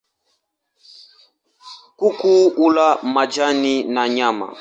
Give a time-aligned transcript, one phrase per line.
[1.99, 4.47] Kuku hula majani na nyama.